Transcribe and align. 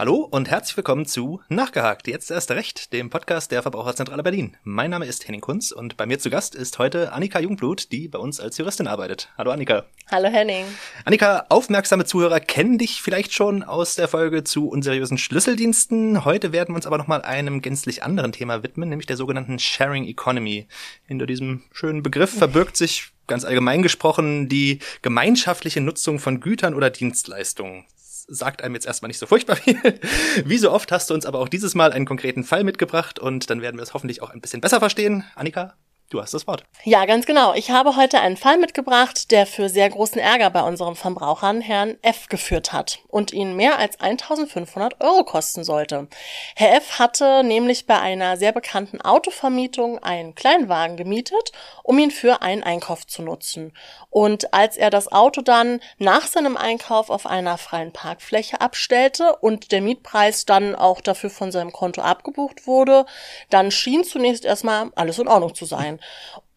Hallo 0.00 0.26
und 0.30 0.48
herzlich 0.48 0.78
willkommen 0.78 1.04
zu 1.04 1.42
Nachgehakt, 1.50 2.08
jetzt 2.08 2.30
erst 2.30 2.50
recht, 2.52 2.94
dem 2.94 3.10
Podcast 3.10 3.52
der 3.52 3.60
Verbraucherzentrale 3.60 4.22
Berlin. 4.22 4.56
Mein 4.64 4.88
Name 4.88 5.04
ist 5.04 5.28
Henning 5.28 5.42
Kunz 5.42 5.72
und 5.72 5.98
bei 5.98 6.06
mir 6.06 6.18
zu 6.18 6.30
Gast 6.30 6.54
ist 6.54 6.78
heute 6.78 7.12
Annika 7.12 7.38
Jungblut, 7.38 7.92
die 7.92 8.08
bei 8.08 8.18
uns 8.18 8.40
als 8.40 8.56
Juristin 8.56 8.86
arbeitet. 8.86 9.28
Hallo 9.36 9.50
Annika. 9.50 9.84
Hallo 10.10 10.28
Henning. 10.28 10.64
Annika, 11.04 11.44
aufmerksame 11.50 12.06
Zuhörer 12.06 12.40
kennen 12.40 12.78
dich 12.78 13.02
vielleicht 13.02 13.34
schon 13.34 13.62
aus 13.62 13.94
der 13.94 14.08
Folge 14.08 14.42
zu 14.42 14.70
unseriösen 14.70 15.18
Schlüsseldiensten. 15.18 16.24
Heute 16.24 16.50
werden 16.52 16.72
wir 16.72 16.76
uns 16.76 16.86
aber 16.86 16.96
nochmal 16.96 17.20
einem 17.20 17.60
gänzlich 17.60 18.02
anderen 18.02 18.32
Thema 18.32 18.62
widmen, 18.62 18.88
nämlich 18.88 19.06
der 19.06 19.18
sogenannten 19.18 19.58
Sharing 19.58 20.06
Economy. 20.06 20.66
Hinter 21.08 21.26
diesem 21.26 21.64
schönen 21.72 22.02
Begriff 22.02 22.38
verbirgt 22.38 22.78
sich 22.78 23.12
ganz 23.26 23.44
allgemein 23.44 23.82
gesprochen 23.82 24.48
die 24.48 24.78
gemeinschaftliche 25.02 25.82
Nutzung 25.82 26.18
von 26.18 26.40
Gütern 26.40 26.72
oder 26.72 26.88
Dienstleistungen 26.88 27.84
sagt 28.30 28.62
einem 28.62 28.74
jetzt 28.74 28.86
erstmal 28.86 29.08
nicht 29.08 29.18
so 29.18 29.26
furchtbar 29.26 29.56
viel. 29.56 29.76
Wie 30.44 30.58
so 30.58 30.70
oft 30.70 30.90
hast 30.92 31.10
du 31.10 31.14
uns 31.14 31.26
aber 31.26 31.40
auch 31.40 31.48
dieses 31.48 31.74
Mal 31.74 31.92
einen 31.92 32.06
konkreten 32.06 32.44
Fall 32.44 32.64
mitgebracht 32.64 33.18
und 33.18 33.50
dann 33.50 33.60
werden 33.60 33.76
wir 33.76 33.82
es 33.82 33.92
hoffentlich 33.92 34.22
auch 34.22 34.30
ein 34.30 34.40
bisschen 34.40 34.60
besser 34.60 34.78
verstehen. 34.78 35.24
Annika, 35.34 35.74
Du 36.10 36.20
hast 36.20 36.34
das 36.34 36.48
Wort. 36.48 36.64
Ja, 36.82 37.04
ganz 37.04 37.24
genau. 37.24 37.54
Ich 37.54 37.70
habe 37.70 37.94
heute 37.94 38.18
einen 38.18 38.36
Fall 38.36 38.58
mitgebracht, 38.58 39.30
der 39.30 39.46
für 39.46 39.68
sehr 39.68 39.88
großen 39.88 40.20
Ärger 40.20 40.50
bei 40.50 40.62
unseren 40.64 40.96
Verbrauchern 40.96 41.60
Herrn 41.60 41.98
F 42.02 42.26
geführt 42.26 42.72
hat 42.72 42.98
und 43.06 43.32
ihn 43.32 43.54
mehr 43.54 43.78
als 43.78 44.00
1500 44.00 45.00
Euro 45.00 45.22
kosten 45.22 45.62
sollte. 45.62 46.08
Herr 46.56 46.76
F 46.78 46.98
hatte 46.98 47.44
nämlich 47.44 47.86
bei 47.86 48.00
einer 48.00 48.36
sehr 48.36 48.50
bekannten 48.50 49.00
Autovermietung 49.00 50.00
einen 50.00 50.34
Kleinwagen 50.34 50.96
gemietet, 50.96 51.52
um 51.84 51.96
ihn 52.00 52.10
für 52.10 52.42
einen 52.42 52.64
Einkauf 52.64 53.06
zu 53.06 53.22
nutzen. 53.22 53.72
Und 54.08 54.52
als 54.52 54.76
er 54.76 54.90
das 54.90 55.12
Auto 55.12 55.42
dann 55.42 55.78
nach 55.98 56.26
seinem 56.26 56.56
Einkauf 56.56 57.08
auf 57.08 57.24
einer 57.24 57.56
freien 57.56 57.92
Parkfläche 57.92 58.60
abstellte 58.60 59.36
und 59.36 59.70
der 59.70 59.80
Mietpreis 59.80 60.44
dann 60.44 60.74
auch 60.74 61.00
dafür 61.00 61.30
von 61.30 61.52
seinem 61.52 61.70
Konto 61.70 62.00
abgebucht 62.00 62.66
wurde, 62.66 63.06
dann 63.48 63.70
schien 63.70 64.02
zunächst 64.02 64.44
erstmal 64.44 64.90
alles 64.96 65.20
in 65.20 65.28
Ordnung 65.28 65.54
zu 65.54 65.66
sein. 65.66 65.99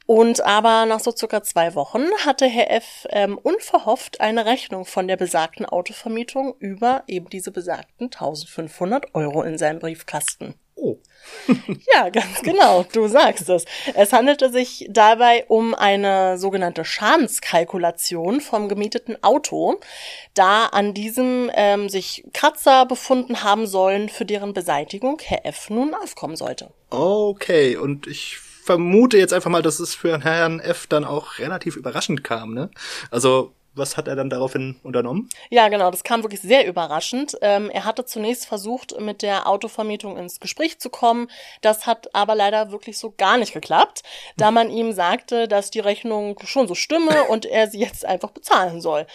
Und 0.06 0.42
aber 0.42 0.86
nach 0.86 1.00
so 1.00 1.12
circa 1.12 1.44
zwei 1.44 1.76
Wochen 1.76 2.04
hatte 2.26 2.46
Herr 2.46 2.72
F. 2.72 3.08
Ähm, 3.10 3.38
unverhofft 3.38 4.20
eine 4.20 4.46
Rechnung 4.46 4.86
von 4.86 5.08
der 5.08 5.16
besagten 5.16 5.66
Autovermietung 5.66 6.56
über 6.60 7.04
eben 7.08 7.30
diese 7.30 7.52
besagten 7.52 8.08
1500 8.08 9.16
Euro 9.16 9.44
in 9.44 9.58
seinem 9.58 9.80
Briefkasten. 9.80 10.56
Oh. 10.76 10.98
ja, 11.94 12.10
ganz 12.10 12.42
genau, 12.42 12.84
du 12.92 13.08
sagst 13.08 13.48
es. 13.48 13.64
Es 13.94 14.12
handelte 14.12 14.52
sich 14.52 14.86
dabei 14.90 15.46
um 15.48 15.74
eine 15.74 16.38
sogenannte 16.38 16.84
Schadenskalkulation 16.84 18.42
vom 18.42 18.68
gemieteten 18.68 19.24
Auto, 19.24 19.80
da 20.34 20.66
an 20.66 20.94
diesem 20.94 21.50
ähm, 21.54 21.88
sich 21.88 22.26
Kratzer 22.34 22.86
befunden 22.86 23.44
haben 23.44 23.68
sollen, 23.68 24.10
für 24.10 24.26
deren 24.26 24.54
Beseitigung 24.54 25.22
Herr 25.24 25.46
F. 25.46 25.70
nun 25.70 25.94
aufkommen 25.94 26.36
sollte. 26.36 26.74
Okay, 26.90 27.78
und 27.78 28.08
ich 28.08 28.40
vermute 28.64 29.18
jetzt 29.18 29.34
einfach 29.34 29.50
mal, 29.50 29.62
dass 29.62 29.80
es 29.80 29.96
für 29.96 30.20
Herrn 30.22 30.60
F 30.60 30.88
dann 30.88 31.06
auch 31.06 31.40
relativ 31.40 31.76
überraschend 31.76 32.24
kam, 32.24 32.54
ne? 32.54 32.70
Also 33.12 33.54
was 33.76 33.98
hat 33.98 34.08
er 34.08 34.16
dann 34.16 34.30
daraufhin 34.30 34.76
unternommen? 34.84 35.30
Ja, 35.50 35.68
genau, 35.68 35.90
das 35.90 36.04
kam 36.04 36.24
wirklich 36.24 36.42
sehr 36.42 36.68
überraschend. 36.68 37.36
Ähm, 37.42 37.70
er 37.70 37.86
hatte 37.86 38.06
zunächst 38.06 38.46
versucht, 38.46 39.00
mit 39.00 39.22
der 39.22 39.48
Autovermietung 39.48 40.18
ins 40.18 40.40
Gespräch 40.40 40.80
zu 40.80 40.90
kommen. 40.90 41.28
Das 41.62 41.88
hat 41.88 42.14
aber 42.14 42.36
leider 42.36 42.72
wirklich 42.72 42.98
so 42.98 43.14
gar 43.18 43.38
nicht 43.38 43.54
geklappt, 43.54 44.04
da 44.38 44.52
man 44.52 44.70
ihm 44.70 44.94
sagte, 44.94 45.48
dass 45.48 45.72
die 45.72 45.80
Rechnung 45.80 46.40
schon 46.46 46.68
so 46.68 46.76
stimme 46.76 47.24
und 47.30 47.46
er 47.46 47.68
sie 47.68 47.80
jetzt 47.80 48.06
einfach 48.06 48.32
bezahlen 48.32 48.80
soll. 48.80 49.08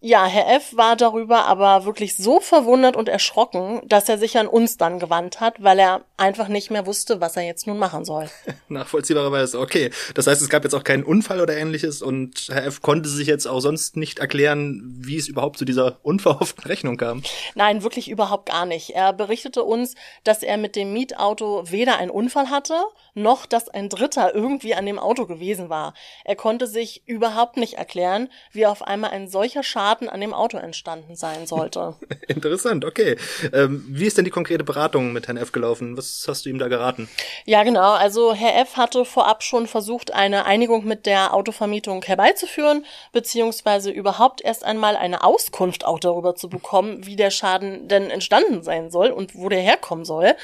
Ja, 0.00 0.26
Herr 0.26 0.54
F. 0.54 0.76
war 0.76 0.96
darüber 0.96 1.46
aber 1.46 1.86
wirklich 1.86 2.14
so 2.14 2.38
verwundert 2.38 2.94
und 2.94 3.08
erschrocken, 3.08 3.80
dass 3.86 4.06
er 4.06 4.18
sich 4.18 4.36
an 4.36 4.46
uns 4.46 4.76
dann 4.76 4.98
gewandt 4.98 5.40
hat, 5.40 5.62
weil 5.62 5.78
er 5.78 6.04
einfach 6.18 6.48
nicht 6.48 6.70
mehr 6.70 6.84
wusste, 6.84 7.22
was 7.22 7.36
er 7.36 7.44
jetzt 7.44 7.66
nun 7.66 7.78
machen 7.78 8.04
soll. 8.04 8.28
Nachvollziehbarerweise, 8.68 9.58
okay. 9.58 9.90
Das 10.12 10.26
heißt, 10.26 10.42
es 10.42 10.50
gab 10.50 10.62
jetzt 10.62 10.74
auch 10.74 10.84
keinen 10.84 11.04
Unfall 11.04 11.40
oder 11.40 11.56
ähnliches 11.56 12.02
und 12.02 12.48
Herr 12.52 12.66
F. 12.66 12.82
konnte 12.82 13.08
sich 13.08 13.26
jetzt 13.26 13.46
auch 13.46 13.60
sonst 13.60 13.96
nicht 13.96 14.18
erklären, 14.18 14.82
wie 14.84 15.16
es 15.16 15.26
überhaupt 15.26 15.56
zu 15.56 15.64
dieser 15.64 15.96
unverhofften 16.02 16.64
Rechnung 16.64 16.98
kam. 16.98 17.22
Nein, 17.54 17.82
wirklich 17.82 18.10
überhaupt 18.10 18.50
gar 18.50 18.66
nicht. 18.66 18.90
Er 18.90 19.14
berichtete 19.14 19.62
uns, 19.62 19.94
dass 20.22 20.42
er 20.42 20.58
mit 20.58 20.76
dem 20.76 20.92
Mietauto 20.92 21.70
weder 21.70 21.96
einen 21.96 22.10
Unfall 22.10 22.50
hatte, 22.50 22.74
noch 23.14 23.46
dass 23.46 23.70
ein 23.70 23.88
Dritter 23.88 24.34
irgendwie 24.34 24.74
an 24.74 24.84
dem 24.84 24.98
Auto 24.98 25.24
gewesen 25.24 25.70
war. 25.70 25.94
Er 26.24 26.36
konnte 26.36 26.66
sich 26.66 27.04
überhaupt 27.06 27.56
nicht 27.56 27.74
erklären, 27.74 28.28
wie 28.52 28.66
auf 28.66 28.82
einmal 28.82 29.10
ein 29.10 29.28
solcher 29.28 29.62
Schaden 29.62 29.93
Schaden 29.94 30.08
an 30.08 30.20
dem 30.20 30.34
Auto 30.34 30.58
entstanden 30.58 31.14
sein 31.14 31.46
sollte. 31.46 31.94
Interessant, 32.28 32.84
okay. 32.84 33.16
Ähm, 33.52 33.84
wie 33.88 34.06
ist 34.06 34.18
denn 34.18 34.24
die 34.24 34.30
konkrete 34.30 34.64
Beratung 34.64 35.12
mit 35.12 35.28
Herrn 35.28 35.36
F. 35.36 35.52
gelaufen? 35.52 35.96
Was 35.96 36.24
hast 36.26 36.44
du 36.44 36.50
ihm 36.50 36.58
da 36.58 36.68
geraten? 36.68 37.08
Ja, 37.44 37.62
genau. 37.62 37.92
Also 37.92 38.34
Herr 38.34 38.60
F. 38.60 38.76
hatte 38.76 39.04
vorab 39.04 39.42
schon 39.42 39.66
versucht, 39.66 40.12
eine 40.12 40.46
Einigung 40.46 40.84
mit 40.84 41.06
der 41.06 41.32
Autovermietung 41.32 42.02
herbeizuführen, 42.02 42.84
beziehungsweise 43.12 43.90
überhaupt 43.90 44.42
erst 44.42 44.64
einmal 44.64 44.96
eine 44.96 45.22
Auskunft 45.22 45.84
auch 45.84 46.00
darüber 46.00 46.34
zu 46.34 46.48
bekommen, 46.48 47.06
wie 47.06 47.16
der 47.16 47.30
Schaden 47.30 47.86
denn 47.88 48.10
entstanden 48.10 48.62
sein 48.62 48.90
soll 48.90 49.10
und 49.10 49.36
wo 49.36 49.48
der 49.48 49.60
herkommen 49.60 50.04
soll. 50.04 50.34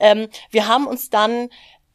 Ähm, 0.00 0.28
wir 0.50 0.66
haben 0.66 0.86
uns 0.86 1.10
dann 1.10 1.50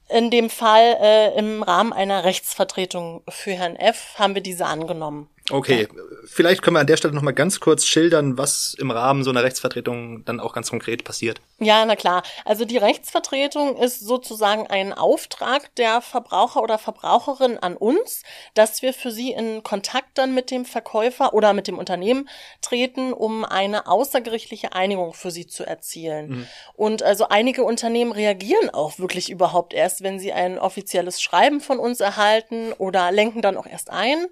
in 0.10 0.32
dem 0.32 0.50
Fall 0.50 0.98
äh, 1.00 1.38
im 1.38 1.62
Rahmen 1.62 1.94
einer 1.94 2.24
Rechtsvertretung 2.24 3.22
für 3.30 3.52
Herrn 3.52 3.76
F. 3.76 4.16
haben 4.18 4.34
wir 4.34 4.42
diese 4.42 4.66
angenommen. 4.66 5.30
Okay, 5.50 5.88
ja. 5.94 6.04
vielleicht 6.26 6.62
können 6.62 6.76
wir 6.76 6.82
an 6.82 6.88
der 6.88 6.98
Stelle 6.98 7.14
noch 7.14 7.22
mal 7.22 7.32
ganz 7.32 7.60
kurz 7.60 7.86
schildern, 7.86 8.38
was 8.38 8.76
im 8.78 8.92
Rahmen 8.92 9.24
so 9.24 9.30
einer 9.30 9.44
Rechtsvertretung 9.44 10.24
dann 10.26 10.40
auch 10.40 10.54
ganz 10.54 10.70
konkret 10.70 11.04
passiert. 11.04 11.42
Ja, 11.60 11.86
na 11.86 11.96
klar. 11.96 12.24
Also 12.46 12.66
die 12.66 12.78
Rechtsvertretung 12.78 13.78
ist 13.78 14.00
sozusagen 14.00 14.68
ein 14.68 14.94
Auftrag 14.94 15.74
der 15.76 16.02
Verbraucher 16.02 16.62
oder 16.62 16.78
Verbraucherin 16.78 17.58
an 17.58 17.76
uns, 17.76 18.24
dass 18.54 18.82
wir 18.82 18.94
für 18.94 19.12
sie 19.12 19.32
in 19.32 19.64
Kontakt 19.64 20.18
dann 20.18 20.34
mit 20.34 20.52
dem 20.52 20.66
Verkäufer 20.66 21.34
oder 21.34 21.54
mit 21.54 21.68
dem 21.68 21.78
Unternehmen 21.78 22.30
treten, 22.62 23.12
um 23.14 23.44
eine 23.44 23.88
außergerichtliche 23.88 24.74
Einigung 24.74 25.14
für 25.14 25.32
sie 25.32 25.48
zu 25.48 25.66
erzielen. 25.66 26.30
Mhm. 26.30 26.48
Und 26.76 27.04
also 27.04 27.28
einige 27.28 27.64
Unternehmen 27.64 28.12
reagieren 28.12 28.70
auch 28.70 29.00
wirklich 29.00 29.30
überhaupt 29.30 29.74
erst, 29.74 30.02
wenn 30.02 30.20
sie 30.20 30.32
ein 30.32 30.58
offizielles 30.60 31.22
Schreiben 31.22 31.60
von 31.60 31.80
uns 31.80 32.00
erhalten 32.00 32.74
oder 32.78 33.12
lenken 33.12 33.42
dann 33.42 33.58
auch 33.58 33.68
erst 33.68 33.90
ein. 33.90 34.28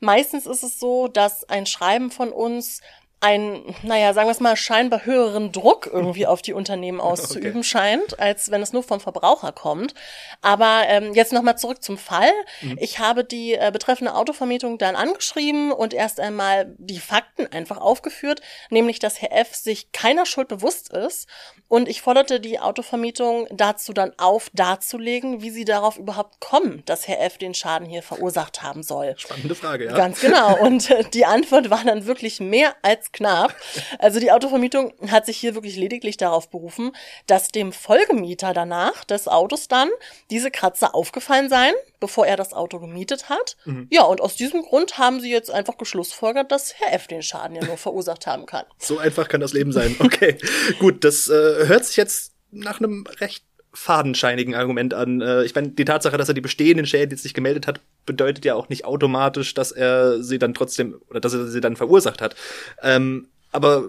Meistens 0.00 0.46
ist 0.52 0.62
es 0.62 0.78
so, 0.78 1.08
dass 1.08 1.48
ein 1.48 1.66
Schreiben 1.66 2.10
von 2.10 2.30
uns 2.30 2.80
ein, 3.22 3.62
naja, 3.82 4.12
sagen 4.14 4.26
wir 4.26 4.32
es 4.32 4.40
mal, 4.40 4.56
scheinbar 4.56 5.06
höheren 5.06 5.52
Druck 5.52 5.88
irgendwie 5.90 6.26
auf 6.32 6.42
die 6.42 6.52
Unternehmen 6.52 7.00
auszuüben 7.00 7.60
okay. 7.60 7.62
scheint, 7.62 8.18
als 8.18 8.50
wenn 8.50 8.62
es 8.62 8.72
nur 8.72 8.82
vom 8.82 9.00
Verbraucher 9.00 9.52
kommt. 9.52 9.94
Aber 10.40 10.82
ähm, 10.88 11.14
jetzt 11.14 11.32
nochmal 11.32 11.56
zurück 11.56 11.82
zum 11.82 11.98
Fall. 11.98 12.32
Mhm. 12.60 12.78
Ich 12.80 12.98
habe 12.98 13.24
die 13.24 13.54
äh, 13.54 13.70
betreffende 13.72 14.14
Autovermietung 14.14 14.76
dann 14.76 14.96
angeschrieben 14.96 15.70
und 15.70 15.94
erst 15.94 16.18
einmal 16.18 16.74
die 16.78 16.98
Fakten 16.98 17.46
einfach 17.46 17.78
aufgeführt, 17.78 18.40
nämlich 18.70 18.98
dass 18.98 19.22
Herr 19.22 19.32
F. 19.32 19.54
sich 19.54 19.92
keiner 19.92 20.26
Schuld 20.26 20.48
bewusst 20.48 20.92
ist. 20.92 21.28
Und 21.68 21.88
ich 21.88 22.02
forderte 22.02 22.40
die 22.40 22.58
Autovermietung 22.58 23.46
dazu 23.50 23.92
dann 23.92 24.12
auf, 24.18 24.50
darzulegen, 24.52 25.40
wie 25.42 25.50
sie 25.50 25.64
darauf 25.64 25.96
überhaupt 25.96 26.40
kommen, 26.40 26.82
dass 26.86 27.08
Herr 27.08 27.22
F. 27.22 27.38
den 27.38 27.54
Schaden 27.54 27.88
hier 27.88 28.02
verursacht 28.02 28.62
haben 28.62 28.82
soll. 28.82 29.14
Spannende 29.16 29.54
Frage, 29.54 29.86
ja. 29.86 29.94
Ganz 29.94 30.20
genau. 30.20 30.58
Und 30.58 30.90
äh, 30.90 31.04
die 31.04 31.24
Antwort 31.24 31.70
war 31.70 31.84
dann 31.84 32.04
wirklich 32.04 32.40
mehr 32.40 32.74
als 32.82 33.11
knapp. 33.12 33.54
Also 33.98 34.20
die 34.20 34.32
Autovermietung 34.32 34.92
hat 35.08 35.26
sich 35.26 35.36
hier 35.36 35.54
wirklich 35.54 35.76
lediglich 35.76 36.16
darauf 36.16 36.50
berufen, 36.50 36.92
dass 37.26 37.48
dem 37.48 37.72
Folgemieter 37.72 38.52
danach 38.52 39.04
des 39.04 39.28
Autos 39.28 39.68
dann 39.68 39.90
diese 40.30 40.50
Kratzer 40.50 40.94
aufgefallen 40.94 41.48
seien, 41.48 41.74
bevor 42.00 42.26
er 42.26 42.36
das 42.36 42.52
Auto 42.52 42.78
gemietet 42.78 43.28
hat. 43.28 43.56
Mhm. 43.64 43.88
Ja, 43.90 44.02
und 44.02 44.20
aus 44.20 44.36
diesem 44.36 44.62
Grund 44.62 44.98
haben 44.98 45.20
sie 45.20 45.30
jetzt 45.30 45.50
einfach 45.50 45.76
geschlussfolgert, 45.76 46.50
dass 46.50 46.74
Herr 46.74 46.92
F. 46.94 47.06
den 47.06 47.22
Schaden 47.22 47.56
ja 47.56 47.64
nur 47.64 47.76
verursacht 47.76 48.26
haben 48.26 48.46
kann. 48.46 48.64
So 48.78 48.98
einfach 48.98 49.28
kann 49.28 49.40
das 49.40 49.52
Leben 49.52 49.72
sein. 49.72 49.96
Okay, 49.98 50.36
gut, 50.78 51.04
das 51.04 51.28
äh, 51.28 51.66
hört 51.66 51.84
sich 51.84 51.96
jetzt 51.96 52.32
nach 52.50 52.80
einem 52.80 53.06
recht 53.20 53.44
fadenscheinigen 53.74 54.54
Argument 54.54 54.94
an. 54.94 55.20
Äh, 55.20 55.44
ich 55.44 55.54
meine, 55.54 55.68
die 55.68 55.84
Tatsache, 55.84 56.16
dass 56.18 56.28
er 56.28 56.34
die 56.34 56.40
bestehenden 56.40 56.86
Schäden 56.86 57.10
jetzt 57.10 57.24
nicht 57.24 57.34
gemeldet 57.34 57.66
hat, 57.66 57.80
bedeutet 58.06 58.44
ja 58.44 58.54
auch 58.54 58.68
nicht 58.68 58.84
automatisch, 58.84 59.54
dass 59.54 59.72
er 59.72 60.22
sie 60.22 60.38
dann 60.38 60.54
trotzdem 60.54 60.96
oder 61.08 61.20
dass 61.20 61.34
er 61.34 61.46
sie 61.46 61.60
dann 61.60 61.76
verursacht 61.76 62.20
hat. 62.20 62.36
Ähm, 62.82 63.28
aber 63.50 63.88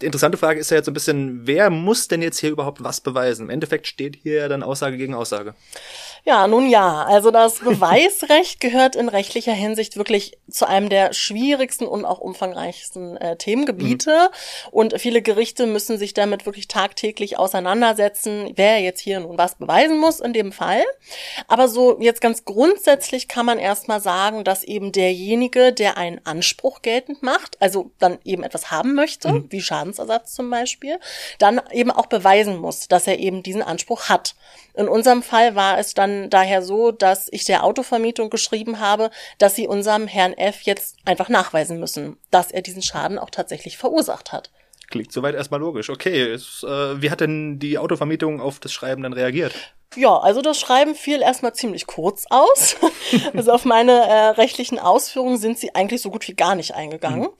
Die 0.00 0.06
interessante 0.06 0.36
Frage 0.38 0.58
ist 0.58 0.70
ja 0.70 0.76
jetzt 0.78 0.86
so 0.86 0.90
ein 0.90 0.94
bisschen, 0.94 1.46
wer 1.46 1.70
muss 1.70 2.08
denn 2.08 2.22
jetzt 2.22 2.40
hier 2.40 2.50
überhaupt 2.50 2.82
was 2.82 3.00
beweisen? 3.00 3.44
Im 3.44 3.50
Endeffekt 3.50 3.86
steht 3.86 4.16
hier 4.16 4.34
ja 4.34 4.48
dann 4.48 4.64
Aussage 4.64 4.96
gegen 4.96 5.14
Aussage. 5.14 5.54
Ja, 6.24 6.46
nun 6.46 6.68
ja. 6.68 7.04
Also 7.04 7.32
das 7.32 7.58
Beweisrecht 7.58 8.60
gehört 8.60 8.94
in 8.94 9.08
rechtlicher 9.08 9.52
Hinsicht 9.52 9.96
wirklich 9.96 10.38
zu 10.48 10.68
einem 10.68 10.88
der 10.88 11.12
schwierigsten 11.12 11.84
und 11.84 12.04
auch 12.04 12.20
umfangreichsten 12.20 13.16
äh, 13.16 13.36
Themengebiete. 13.36 14.30
Mhm. 14.30 14.68
Und 14.70 15.00
viele 15.00 15.20
Gerichte 15.20 15.66
müssen 15.66 15.98
sich 15.98 16.14
damit 16.14 16.46
wirklich 16.46 16.68
tagtäglich 16.68 17.38
auseinandersetzen, 17.38 18.52
wer 18.54 18.80
jetzt 18.80 19.00
hier 19.00 19.18
nun 19.18 19.36
was 19.36 19.56
beweisen 19.56 19.98
muss 19.98 20.20
in 20.20 20.32
dem 20.32 20.52
Fall. 20.52 20.84
Aber 21.48 21.66
so 21.66 22.00
jetzt 22.00 22.20
ganz 22.20 22.44
grundsätzlich 22.44 23.26
kann 23.26 23.46
man 23.46 23.58
erstmal 23.58 24.00
sagen, 24.00 24.44
dass 24.44 24.62
eben 24.62 24.92
derjenige, 24.92 25.72
der 25.72 25.96
einen 25.96 26.24
Anspruch 26.24 26.82
geltend 26.82 27.24
macht, 27.24 27.60
also 27.60 27.90
dann 27.98 28.18
eben 28.22 28.44
etwas 28.44 28.70
haben 28.70 28.94
möchte, 28.94 29.32
mhm. 29.32 29.46
wie 29.50 29.60
Schadensersatz 29.60 30.34
zum 30.34 30.48
Beispiel, 30.50 31.00
dann 31.40 31.60
eben 31.72 31.90
auch 31.90 32.06
beweisen 32.06 32.58
muss, 32.58 32.86
dass 32.86 33.08
er 33.08 33.18
eben 33.18 33.42
diesen 33.42 33.62
Anspruch 33.62 34.08
hat. 34.08 34.36
In 34.74 34.88
unserem 34.88 35.22
Fall 35.22 35.54
war 35.54 35.78
es 35.78 35.92
dann 35.92 36.11
daher 36.30 36.62
so, 36.62 36.92
dass 36.92 37.28
ich 37.30 37.44
der 37.44 37.64
Autovermietung 37.64 38.30
geschrieben 38.30 38.80
habe, 38.80 39.10
dass 39.38 39.54
sie 39.54 39.68
unserem 39.68 40.06
Herrn 40.06 40.34
F 40.34 40.62
jetzt 40.62 40.96
einfach 41.04 41.28
nachweisen 41.28 41.78
müssen, 41.80 42.16
dass 42.30 42.50
er 42.50 42.62
diesen 42.62 42.82
Schaden 42.82 43.18
auch 43.18 43.30
tatsächlich 43.30 43.76
verursacht 43.76 44.32
hat. 44.32 44.50
Klingt 44.88 45.12
soweit 45.12 45.34
erstmal 45.34 45.60
logisch. 45.60 45.88
Okay, 45.88 46.22
es, 46.22 46.62
äh, 46.62 47.00
wie 47.00 47.10
hat 47.10 47.20
denn 47.20 47.58
die 47.58 47.78
Autovermietung 47.78 48.40
auf 48.40 48.60
das 48.60 48.72
Schreiben 48.72 49.02
dann 49.02 49.14
reagiert? 49.14 49.54
Ja, 49.96 50.18
also 50.18 50.40
das 50.40 50.58
Schreiben 50.58 50.94
fiel 50.94 51.20
erstmal 51.20 51.54
ziemlich 51.54 51.86
kurz 51.86 52.24
aus. 52.30 52.76
also 53.34 53.52
auf 53.52 53.64
meine 53.64 53.92
äh, 53.92 54.28
rechtlichen 54.28 54.78
Ausführungen 54.78 55.36
sind 55.36 55.58
sie 55.58 55.74
eigentlich 55.74 56.00
so 56.02 56.10
gut 56.10 56.26
wie 56.28 56.34
gar 56.34 56.54
nicht 56.54 56.74
eingegangen. 56.74 57.22
Mhm. 57.22 57.30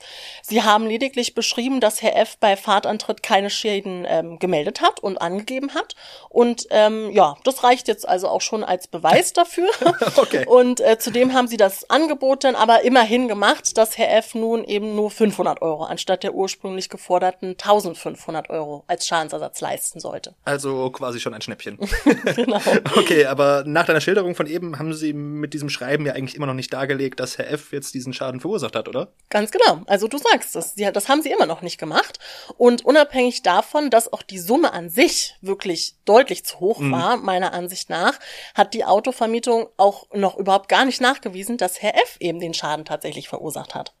Sie 0.43 0.63
haben 0.63 0.85
lediglich 0.85 1.33
beschrieben, 1.33 1.79
dass 1.79 2.01
Herr 2.01 2.15
F. 2.15 2.37
bei 2.39 2.55
Fahrtantritt 2.55 3.23
keine 3.23 3.49
Schäden 3.49 4.05
ähm, 4.07 4.39
gemeldet 4.39 4.81
hat 4.81 4.99
und 4.99 5.17
angegeben 5.19 5.73
hat. 5.73 5.95
Und 6.29 6.67
ähm, 6.69 7.11
ja, 7.11 7.35
das 7.43 7.63
reicht 7.63 7.87
jetzt 7.87 8.07
also 8.07 8.27
auch 8.27 8.41
schon 8.41 8.63
als 8.63 8.87
Beweis 8.87 9.33
dafür. 9.33 9.69
okay. 10.17 10.45
Und 10.45 10.79
äh, 10.79 10.97
zudem 10.99 11.33
haben 11.33 11.47
sie 11.47 11.57
das 11.57 11.89
Angebot 11.89 12.43
dann 12.43 12.55
aber 12.55 12.83
immerhin 12.83 13.27
gemacht, 13.27 13.77
dass 13.77 13.97
Herr 13.97 14.15
F. 14.17 14.35
nun 14.35 14.63
eben 14.63 14.95
nur 14.95 15.09
500 15.09 15.61
Euro 15.61 15.83
anstatt 15.83 16.23
der 16.23 16.33
ursprünglich 16.33 16.89
geforderten 16.89 17.51
1500 17.51 18.49
Euro 18.49 18.83
als 18.87 19.07
Schadensersatz 19.07 19.61
leisten 19.61 19.99
sollte. 19.99 20.35
Also 20.45 20.89
quasi 20.91 21.19
schon 21.19 21.33
ein 21.33 21.41
Schnäppchen. 21.41 21.79
Genau. 22.43 22.61
Okay, 22.97 23.25
aber 23.25 23.63
nach 23.65 23.85
deiner 23.85 24.01
Schilderung 24.01 24.35
von 24.35 24.47
eben 24.47 24.77
haben 24.77 24.93
Sie 24.93 25.13
mit 25.13 25.53
diesem 25.53 25.69
Schreiben 25.69 26.05
ja 26.05 26.13
eigentlich 26.13 26.35
immer 26.35 26.45
noch 26.45 26.53
nicht 26.53 26.73
dargelegt, 26.73 27.19
dass 27.19 27.37
Herr 27.37 27.49
F. 27.49 27.71
jetzt 27.71 27.93
diesen 27.93 28.13
Schaden 28.13 28.39
verursacht 28.39 28.75
hat, 28.75 28.87
oder? 28.89 29.13
Ganz 29.29 29.51
genau. 29.51 29.81
Also 29.87 30.07
du 30.07 30.17
sagst 30.17 30.55
es. 30.55 30.73
Ja, 30.75 30.91
das 30.91 31.07
haben 31.07 31.21
Sie 31.21 31.31
immer 31.31 31.45
noch 31.45 31.61
nicht 31.61 31.77
gemacht. 31.77 32.19
Und 32.57 32.83
unabhängig 32.83 33.43
davon, 33.43 33.89
dass 33.89 34.11
auch 34.11 34.23
die 34.23 34.39
Summe 34.39 34.73
an 34.73 34.89
sich 34.89 35.35
wirklich 35.41 35.95
deutlich 36.05 36.43
zu 36.43 36.59
hoch 36.59 36.79
mhm. 36.79 36.91
war, 36.91 37.17
meiner 37.17 37.53
Ansicht 37.53 37.89
nach, 37.89 38.19
hat 38.55 38.73
die 38.73 38.85
Autovermietung 38.85 39.69
auch 39.77 40.07
noch 40.13 40.37
überhaupt 40.37 40.69
gar 40.69 40.85
nicht 40.85 41.01
nachgewiesen, 41.01 41.57
dass 41.57 41.81
Herr 41.81 41.95
F. 41.95 42.17
eben 42.19 42.39
den 42.39 42.53
Schaden 42.53 42.85
tatsächlich 42.85 43.29
verursacht 43.29 43.75
hat. 43.75 43.93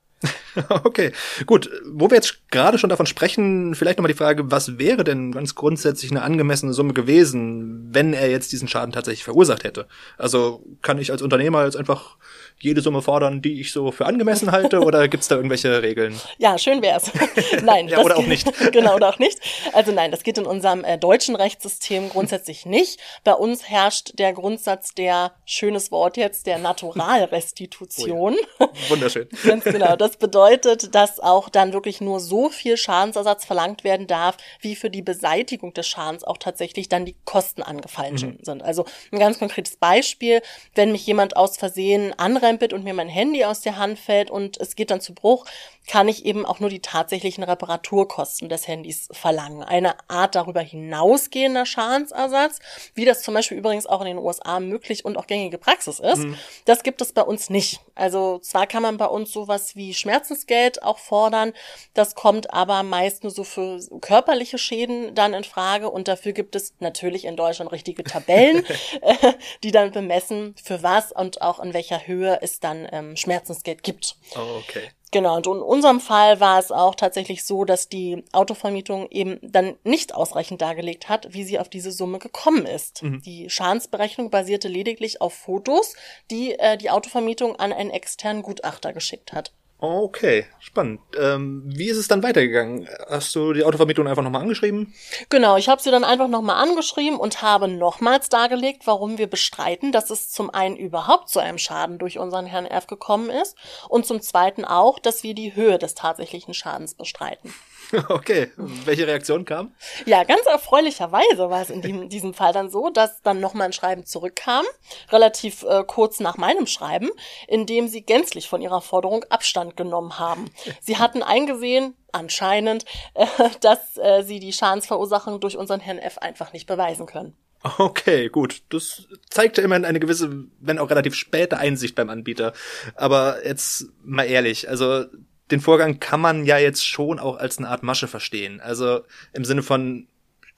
Okay, 0.83 1.11
gut. 1.45 1.69
Wo 1.85 2.09
wir 2.09 2.15
jetzt 2.15 2.42
gerade 2.53 2.77
schon 2.77 2.91
davon 2.91 3.07
sprechen, 3.07 3.73
vielleicht 3.73 3.97
nochmal 3.97 4.11
die 4.11 4.17
Frage, 4.17 4.51
was 4.51 4.77
wäre 4.77 5.03
denn 5.03 5.31
ganz 5.31 5.55
grundsätzlich 5.55 6.11
eine 6.11 6.21
angemessene 6.21 6.71
Summe 6.71 6.93
gewesen, 6.93 7.89
wenn 7.91 8.13
er 8.13 8.29
jetzt 8.29 8.51
diesen 8.51 8.67
Schaden 8.67 8.93
tatsächlich 8.93 9.23
verursacht 9.23 9.63
hätte? 9.63 9.87
Also 10.19 10.63
kann 10.83 10.99
ich 10.99 11.11
als 11.11 11.23
Unternehmer 11.23 11.65
jetzt 11.65 11.75
einfach 11.75 12.15
jede 12.59 12.81
Summe 12.81 13.01
fordern, 13.01 13.41
die 13.41 13.59
ich 13.59 13.71
so 13.71 13.91
für 13.91 14.05
angemessen 14.05 14.51
halte, 14.51 14.81
oder 14.81 15.07
gibt's 15.09 15.27
da 15.27 15.35
irgendwelche 15.35 15.81
Regeln? 15.81 16.13
Ja, 16.37 16.59
schön 16.59 16.83
wär's. 16.83 17.11
nein, 17.63 17.87
ja, 17.87 17.99
oder 17.99 18.17
auch 18.17 18.27
nicht. 18.27 18.47
genau, 18.71 18.95
oder 18.95 19.09
auch 19.09 19.19
nicht. 19.19 19.39
Also 19.73 19.91
nein, 19.91 20.11
das 20.11 20.21
geht 20.21 20.37
in 20.37 20.45
unserem 20.45 20.83
äh, 20.83 20.99
deutschen 20.99 21.35
Rechtssystem 21.35 22.09
grundsätzlich 22.09 22.67
nicht. 22.67 22.99
Bei 23.23 23.33
uns 23.33 23.67
herrscht 23.67 24.19
der 24.19 24.31
Grundsatz 24.31 24.93
der, 24.93 25.33
schönes 25.45 25.91
Wort 25.91 26.17
jetzt, 26.17 26.45
der 26.45 26.59
Naturalrestitution. 26.59 28.35
Oh 28.59 28.63
ja. 28.63 28.89
Wunderschön. 28.89 29.27
Ganz 29.43 29.63
genau. 29.63 29.95
Das 29.95 30.17
bedeutet, 30.17 30.93
dass 30.93 31.19
auch 31.19 31.49
dann 31.49 31.73
wirklich 31.73 31.99
nur 31.99 32.19
so 32.19 32.42
viel 32.49 32.77
Schadensersatz 32.77 33.45
verlangt 33.45 33.83
werden 33.83 34.07
darf, 34.07 34.37
wie 34.61 34.75
für 34.75 34.89
die 34.89 35.01
Beseitigung 35.01 35.73
des 35.73 35.87
Schadens 35.87 36.23
auch 36.23 36.37
tatsächlich 36.37 36.87
dann 36.87 37.05
die 37.05 37.15
Kosten 37.25 37.61
angefallen 37.61 38.13
mhm. 38.13 38.37
sind. 38.41 38.63
Also 38.63 38.85
ein 39.11 39.19
ganz 39.19 39.39
konkretes 39.39 39.75
Beispiel, 39.75 40.41
wenn 40.75 40.91
mich 40.91 41.05
jemand 41.05 41.35
aus 41.35 41.57
Versehen 41.57 42.13
anrennt, 42.17 42.53
umkrempelt 42.53 42.73
und 42.73 42.83
mir 42.83 42.93
mein 42.93 43.09
Handy 43.09 43.43
aus 43.45 43.61
der 43.61 43.77
Hand 43.77 43.99
fällt 43.99 44.29
und 44.29 44.57
es 44.59 44.75
geht 44.75 44.91
dann 44.91 45.01
zu 45.01 45.13
Bruch, 45.13 45.45
kann 45.87 46.07
ich 46.07 46.25
eben 46.25 46.45
auch 46.45 46.59
nur 46.59 46.69
die 46.69 46.79
tatsächlichen 46.79 47.43
Reparaturkosten 47.43 48.47
des 48.47 48.67
Handys 48.67 49.09
verlangen. 49.11 49.63
Eine 49.63 49.95
Art 50.09 50.35
darüber 50.35 50.61
hinausgehender 50.61 51.65
Schadensersatz, 51.65 52.59
wie 52.95 53.05
das 53.05 53.21
zum 53.21 53.33
Beispiel 53.33 53.57
übrigens 53.57 53.85
auch 53.85 54.01
in 54.01 54.07
den 54.07 54.17
USA 54.17 54.59
möglich 54.59 55.03
und 55.03 55.17
auch 55.17 55.27
gängige 55.27 55.57
Praxis 55.57 55.99
ist, 55.99 56.23
mhm. 56.23 56.37
das 56.65 56.83
gibt 56.83 57.01
es 57.01 57.11
bei 57.11 57.21
uns 57.21 57.49
nicht. 57.49 57.81
Also 57.95 58.39
zwar 58.39 58.65
kann 58.67 58.83
man 58.83 58.97
bei 58.97 59.05
uns 59.07 59.31
sowas 59.31 59.75
wie 59.75 59.93
Schmerzensgeld 59.93 60.83
auch 60.83 60.97
fordern, 60.97 61.53
das 61.93 62.15
kommt 62.15 62.32
aber 62.53 62.83
meist 62.83 63.23
nur 63.23 63.31
so 63.31 63.43
für 63.43 63.79
körperliche 64.01 64.57
Schäden 64.57 65.15
dann 65.15 65.33
in 65.33 65.43
Frage 65.43 65.89
und 65.89 66.07
dafür 66.07 66.33
gibt 66.33 66.55
es 66.55 66.73
natürlich 66.79 67.25
in 67.25 67.35
Deutschland 67.35 67.71
richtige 67.71 68.03
Tabellen, 68.03 68.65
die 69.63 69.71
dann 69.71 69.91
bemessen, 69.91 70.55
für 70.61 70.83
was 70.83 71.11
und 71.11 71.41
auch 71.41 71.59
in 71.59 71.73
welcher 71.73 72.07
Höhe 72.07 72.39
es 72.41 72.59
dann 72.59 72.87
ähm, 72.91 73.15
Schmerzensgeld 73.15 73.83
gibt. 73.83 74.15
Oh, 74.35 74.59
okay. 74.59 74.89
Genau, 75.13 75.35
und 75.35 75.45
in 75.45 75.61
unserem 75.61 75.99
Fall 75.99 76.39
war 76.39 76.57
es 76.57 76.71
auch 76.71 76.95
tatsächlich 76.95 77.45
so, 77.45 77.65
dass 77.65 77.87
die 77.87 78.23
Autovermietung 78.31 79.07
eben 79.11 79.37
dann 79.43 79.75
nicht 79.83 80.15
ausreichend 80.15 80.59
dargelegt 80.59 81.07
hat, 81.07 81.35
wie 81.35 81.43
sie 81.43 81.59
auf 81.59 81.69
diese 81.69 81.91
Summe 81.91 82.17
gekommen 82.17 82.65
ist. 82.65 83.03
Mhm. 83.03 83.21
Die 83.21 83.47
Schadensberechnung 83.47 84.31
basierte 84.31 84.67
lediglich 84.67 85.21
auf 85.21 85.35
Fotos, 85.35 85.93
die 86.31 86.57
äh, 86.57 86.77
die 86.77 86.89
Autovermietung 86.89 87.57
an 87.57 87.71
einen 87.71 87.91
externen 87.91 88.41
Gutachter 88.41 88.91
geschickt 88.91 89.33
hat. 89.33 89.53
Okay, 89.85 90.45
spannend. 90.59 91.01
Ähm, 91.19 91.63
wie 91.65 91.89
ist 91.89 91.97
es 91.97 92.07
dann 92.07 92.23
weitergegangen? 92.23 92.87
Hast 93.09 93.35
du 93.35 93.51
die 93.51 93.65
Autovermietung 93.65 94.07
einfach 94.07 94.23
nochmal 94.23 94.41
angeschrieben? 94.41 94.93
Genau, 95.27 95.57
ich 95.57 95.67
habe 95.67 95.81
sie 95.81 95.91
dann 95.91 96.05
einfach 96.05 96.29
nochmal 96.29 96.63
angeschrieben 96.63 97.19
und 97.19 97.41
habe 97.41 97.67
nochmals 97.67 98.29
dargelegt, 98.29 98.87
warum 98.87 99.17
wir 99.17 99.27
bestreiten, 99.27 99.91
dass 99.91 100.09
es 100.09 100.29
zum 100.29 100.49
einen 100.49 100.77
überhaupt 100.77 101.27
zu 101.27 101.41
einem 101.41 101.57
Schaden 101.57 101.97
durch 101.97 102.17
unseren 102.17 102.45
Herrn 102.45 102.65
F 102.65 102.87
gekommen 102.87 103.29
ist 103.29 103.57
und 103.89 104.05
zum 104.05 104.21
zweiten 104.21 104.63
auch, 104.63 104.99
dass 104.99 105.21
wir 105.21 105.33
die 105.33 105.53
Höhe 105.53 105.77
des 105.77 105.95
tatsächlichen 105.95 106.53
Schadens 106.53 106.93
bestreiten. 106.93 107.53
Okay, 108.09 108.51
welche 108.57 109.07
Reaktion 109.07 109.45
kam? 109.45 109.71
Ja, 110.05 110.23
ganz 110.23 110.45
erfreulicherweise 110.45 111.49
war 111.49 111.61
es 111.61 111.69
in 111.69 111.81
diesem, 111.81 112.09
diesem 112.09 112.33
Fall 112.33 112.53
dann 112.53 112.69
so, 112.69 112.89
dass 112.89 113.21
dann 113.21 113.39
nochmal 113.39 113.67
ein 113.67 113.73
Schreiben 113.73 114.05
zurückkam, 114.05 114.65
relativ 115.11 115.63
äh, 115.63 115.83
kurz 115.85 116.19
nach 116.19 116.37
meinem 116.37 116.65
Schreiben, 116.65 117.09
in 117.47 117.65
dem 117.65 117.87
sie 117.87 118.01
gänzlich 118.01 118.49
von 118.49 118.61
ihrer 118.61 118.81
Forderung 118.81 119.23
Abstand 119.29 119.77
genommen 119.77 120.19
haben. 120.19 120.49
Sie 120.81 120.97
hatten 120.97 121.21
eingesehen, 121.21 121.95
anscheinend, 122.11 122.85
äh, 123.13 123.25
dass 123.61 123.97
äh, 123.97 124.23
sie 124.23 124.39
die 124.39 124.53
Schadensverursachung 124.53 125.39
durch 125.39 125.57
unseren 125.57 125.79
Herrn 125.79 125.99
F 125.99 126.17
einfach 126.17 126.53
nicht 126.53 126.67
beweisen 126.67 127.05
können. 127.05 127.35
Okay, 127.77 128.27
gut. 128.27 128.61
Das 128.69 129.07
zeigt 129.29 129.57
ja 129.57 129.63
immerhin 129.63 129.85
eine 129.85 130.01
gewisse, 130.01 130.45
wenn 130.59 130.79
auch 130.79 130.89
relativ 130.89 131.15
späte 131.15 131.57
Einsicht 131.57 131.95
beim 131.95 132.09
Anbieter. 132.09 132.51
Aber 132.95 133.45
jetzt 133.45 133.85
mal 134.03 134.25
ehrlich, 134.25 134.67
also 134.67 135.05
den 135.51 135.59
Vorgang 135.59 135.99
kann 135.99 136.21
man 136.21 136.45
ja 136.45 136.57
jetzt 136.57 136.87
schon 136.87 137.19
auch 137.19 137.37
als 137.37 137.57
eine 137.57 137.69
Art 137.69 137.83
Masche 137.83 138.07
verstehen. 138.07 138.61
Also 138.61 139.01
im 139.33 139.45
Sinne 139.45 139.63
von, 139.63 140.07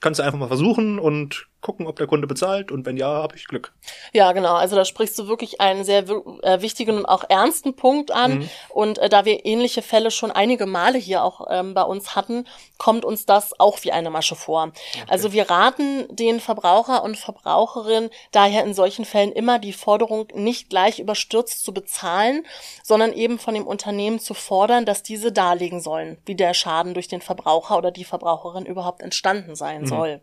kannst 0.00 0.20
du 0.20 0.24
einfach 0.24 0.38
mal 0.38 0.48
versuchen 0.48 0.98
und 0.98 1.48
gucken, 1.66 1.88
ob 1.88 1.96
der 1.96 2.06
Kunde 2.06 2.28
bezahlt 2.28 2.70
und 2.70 2.86
wenn 2.86 2.96
ja, 2.96 3.08
habe 3.08 3.34
ich 3.34 3.48
Glück. 3.48 3.72
Ja, 4.12 4.30
genau. 4.30 4.54
Also 4.54 4.76
da 4.76 4.84
sprichst 4.84 5.18
du 5.18 5.26
wirklich 5.26 5.60
einen 5.60 5.82
sehr 5.82 6.04
äh, 6.42 6.62
wichtigen 6.62 6.98
und 6.98 7.06
auch 7.06 7.24
ernsten 7.28 7.74
Punkt 7.74 8.12
an. 8.12 8.38
Mhm. 8.38 8.50
Und 8.68 8.98
äh, 8.98 9.08
da 9.08 9.24
wir 9.24 9.44
ähnliche 9.44 9.82
Fälle 9.82 10.12
schon 10.12 10.30
einige 10.30 10.66
Male 10.66 10.96
hier 10.96 11.24
auch 11.24 11.48
ähm, 11.50 11.74
bei 11.74 11.82
uns 11.82 12.14
hatten, 12.14 12.46
kommt 12.78 13.04
uns 13.04 13.26
das 13.26 13.58
auch 13.58 13.82
wie 13.82 13.90
eine 13.90 14.10
Masche 14.10 14.36
vor. 14.36 14.68
Okay. 14.68 15.04
Also 15.08 15.32
wir 15.32 15.50
raten 15.50 16.06
den 16.14 16.38
Verbraucher 16.38 17.02
und 17.02 17.16
Verbraucherinnen 17.16 18.10
daher 18.30 18.62
in 18.62 18.72
solchen 18.72 19.04
Fällen 19.04 19.32
immer 19.32 19.58
die 19.58 19.72
Forderung 19.72 20.28
nicht 20.34 20.70
gleich 20.70 21.00
überstürzt 21.00 21.64
zu 21.64 21.74
bezahlen, 21.74 22.46
sondern 22.84 23.12
eben 23.12 23.40
von 23.40 23.54
dem 23.54 23.66
Unternehmen 23.66 24.20
zu 24.20 24.34
fordern, 24.34 24.84
dass 24.84 25.02
diese 25.02 25.32
darlegen 25.32 25.80
sollen, 25.80 26.18
wie 26.26 26.36
der 26.36 26.54
Schaden 26.54 26.94
durch 26.94 27.08
den 27.08 27.22
Verbraucher 27.22 27.76
oder 27.76 27.90
die 27.90 28.04
Verbraucherin 28.04 28.66
überhaupt 28.66 29.02
entstanden 29.02 29.56
sein 29.56 29.80
mhm. 29.80 29.86
soll. 29.86 30.20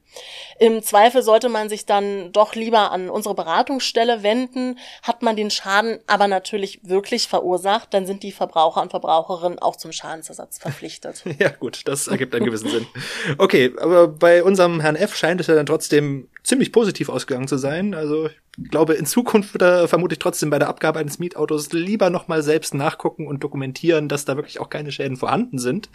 Im 0.58 0.82
Zweifel 0.82 1.22
soll 1.22 1.33
sollte 1.34 1.50
man 1.50 1.68
sich 1.68 1.88
dann 1.88 2.32
doch 2.32 2.54
lieber 2.54 2.92
an 2.92 3.10
unsere 3.10 3.34
Beratungsstelle 3.34 4.22
wenden. 4.22 4.78
Hat 5.02 5.24
man 5.24 5.36
den 5.36 5.50
Schaden 5.50 5.98
aber 6.06 6.28
natürlich 6.28 6.80
wirklich 6.84 7.28
verursacht, 7.28 7.92
dann 7.92 8.06
sind 8.06 8.22
die 8.22 8.32
Verbraucher 8.32 8.84
und 8.84 8.92
Verbraucherinnen 8.92 9.58
auch 9.58 9.76
zum 9.76 9.92
Schadensersatz 9.92 10.60
verpflichtet. 10.60 11.24
ja, 11.40 11.50
gut, 11.50 11.88
das 11.88 12.08
ergibt 12.08 12.36
einen 12.36 12.46
gewissen 12.46 12.70
Sinn. 12.70 12.86
Okay, 13.40 13.74
aber 13.82 14.10
bei 14.10 14.44
unserem 14.44 14.80
Herrn 14.80 14.96
F 14.96 15.16
scheint 15.16 15.42
es 15.42 15.48
ja 15.48 15.56
dann 15.56 15.66
trotzdem 15.66 16.28
ziemlich 16.44 16.72
positiv 16.72 17.10
ausgegangen 17.10 17.48
zu 17.48 17.58
sein. 17.58 17.96
Also 17.96 18.28
ich 18.28 18.70
glaube, 18.70 18.94
in 18.94 19.08
Zukunft 19.08 19.56
wird 19.56 19.64
er 19.64 19.88
vermutlich 19.88 20.20
trotzdem 20.20 20.52
bei 20.52 20.60
der 20.60 20.70
Abgabe 20.70 21.00
eines 21.00 21.18
Mietautos 21.18 21.74
lieber 21.74 22.12
nochmal 22.12 22.44
selbst 22.44 22.76
nachgucken 22.76 23.26
und 23.26 23.44
dokumentieren, 23.44 24.08
dass 24.08 24.26
da 24.26 24.36
wirklich 24.36 24.60
auch 24.60 24.70
keine 24.70 24.92
Schäden 24.92 25.18
vorhanden 25.18 25.58
sind. 25.58 25.90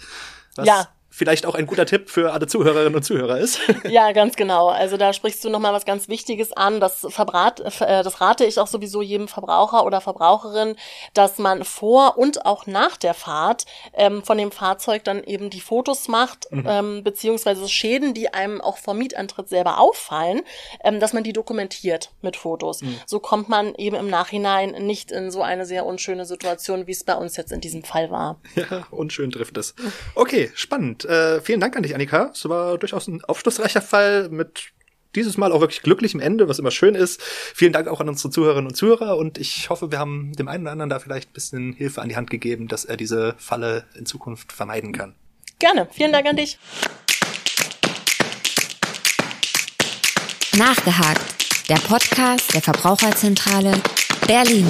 Was 0.57 0.67
ja, 0.67 0.89
vielleicht 1.11 1.47
auch 1.47 1.55
ein 1.55 1.67
guter 1.67 1.87
Tipp 1.87 2.11
für 2.11 2.33
alle 2.33 2.47
Zuhörerinnen 2.47 2.95
und 2.95 3.03
Zuhörer 3.03 3.39
ist. 3.39 3.61
Ja, 3.89 4.13
ganz 4.13 4.37
genau. 4.37 4.69
Also 4.69 4.97
da 4.97 5.13
sprichst 5.13 5.43
du 5.45 5.49
nochmal 5.49 5.73
was 5.73 5.87
ganz 5.87 6.09
Wichtiges 6.09 6.53
an. 6.53 6.79
Das, 6.79 7.07
verbrat, 7.09 7.61
äh, 7.81 8.03
das 8.03 8.21
rate 8.21 8.45
ich 8.45 8.59
auch 8.59 8.67
sowieso 8.67 9.01
jedem 9.03 9.29
Verbraucher 9.29 9.87
oder 9.87 10.01
Verbraucherin, 10.01 10.77
dass 11.15 11.39
man 11.39 11.65
vor 11.65 12.19
und 12.19 12.45
auch 12.45 12.67
nach 12.67 12.97
der 12.97 13.15
Fahrt 13.15 13.65
ähm, 13.95 14.23
von 14.23 14.37
dem 14.37 14.51
Fahrzeug 14.51 15.05
dann 15.05 15.23
eben 15.25 15.49
die 15.49 15.61
Fotos 15.61 16.09
macht, 16.09 16.51
mhm. 16.51 16.65
ähm, 16.67 17.05
beziehungsweise 17.05 17.67
Schäden, 17.69 18.15
die 18.15 18.35
einem 18.35 18.61
auch 18.61 18.79
vom 18.79 18.99
Mietantritt 18.99 19.49
selber 19.49 19.79
auffallen, 19.79 20.43
ähm, 20.85 21.01
dass 21.01 21.13
man 21.13 21.25
die 21.25 21.33
dokumentiert 21.33 22.11
mit 22.21 22.37
Fotos. 22.37 22.83
Mhm. 22.83 22.97
So 23.07 23.21
kommt 23.21 23.49
man 23.49 23.75
eben 23.77 23.97
im 23.97 24.11
Nachhinein 24.11 24.73
nicht 24.87 25.13
in 25.13 25.31
so 25.31 25.43
eine 25.43 25.65
sehr 25.65 25.87
unschöne 25.87 26.27
Situation, 26.27 26.87
wie 26.87 26.93
es 26.93 27.05
bei 27.05 27.15
uns 27.15 27.37
jetzt 27.37 27.53
in 27.53 27.61
diesem 27.61 27.85
Fall 27.85 28.11
war. 28.11 28.41
Ja, 28.55 28.87
unschön 28.91 29.31
trifft 29.31 29.57
es. 29.57 29.75
Okay, 30.15 30.51
spannend 30.55 30.98
äh, 31.05 31.41
vielen 31.41 31.61
Dank 31.61 31.77
an 31.77 31.83
dich, 31.83 31.95
Annika. 31.95 32.31
Es 32.33 32.49
war 32.49 32.79
durchaus 32.79 33.09
ein 33.09 33.23
aufschlussreicher 33.25 33.83
Fall 33.83 34.29
mit 34.29 34.73
dieses 35.15 35.37
Mal 35.37 35.53
auch 35.53 35.61
wirklich 35.61 35.83
glücklichem 35.83 36.21
Ende, 36.21 36.49
was 36.49 36.59
immer 36.59 36.71
schön 36.71 36.95
ist. 36.95 37.23
Vielen 37.23 37.73
Dank 37.73 37.89
auch 37.89 38.01
an 38.01 38.09
unsere 38.09 38.31
Zuhörerinnen 38.31 38.69
und 38.69 38.75
Zuhörer 38.75 39.17
und 39.17 39.39
ich 39.39 39.71
hoffe, 39.71 39.91
wir 39.91 39.99
haben 39.99 40.33
dem 40.35 40.49
einen 40.49 40.65
oder 40.65 40.73
anderen 40.73 40.91
da 40.91 40.99
vielleicht 40.99 41.31
ein 41.31 41.33
bisschen 41.33 41.73
Hilfe 41.73 42.03
an 42.03 42.09
die 42.09 42.17
Hand 42.17 42.31
gegeben, 42.31 42.69
dass 42.69 42.85
er 42.85 42.97
diese 42.97 43.35
Falle 43.39 43.85
in 43.95 44.07
Zukunft 44.07 44.53
vermeiden 44.53 44.93
kann. 44.93 45.15
Gerne. 45.59 45.89
Vielen 45.91 46.13
Dank 46.13 46.27
an 46.27 46.37
dich. 46.37 46.59
Nachgehakt. 50.57 51.21
Der 51.69 51.77
Podcast 51.77 52.55
der 52.55 52.63
Verbraucherzentrale 52.63 53.73
Berlin. 54.27 54.67